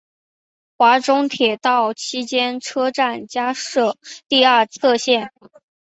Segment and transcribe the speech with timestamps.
[0.77, 5.31] 华中铁道期间车站加设第二条侧线。